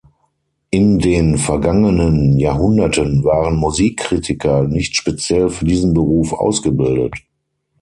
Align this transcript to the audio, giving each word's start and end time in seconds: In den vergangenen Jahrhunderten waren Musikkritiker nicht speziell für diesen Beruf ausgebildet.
In 0.71 0.97
den 0.97 1.37
vergangenen 1.37 2.35
Jahrhunderten 2.39 3.23
waren 3.23 3.55
Musikkritiker 3.55 4.63
nicht 4.63 4.95
speziell 4.95 5.47
für 5.49 5.65
diesen 5.65 5.93
Beruf 5.93 6.33
ausgebildet. 6.33 7.13